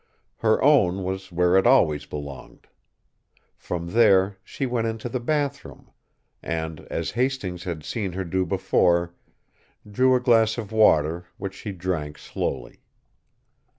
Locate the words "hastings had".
7.11-7.83